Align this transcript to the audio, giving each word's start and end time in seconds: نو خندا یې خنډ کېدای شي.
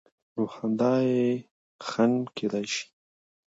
نو 0.33 0.43
خندا 0.53 0.93
یې 1.09 1.25
خنډ 1.89 2.21
کېدای 2.37 2.65
شي. 2.73 2.85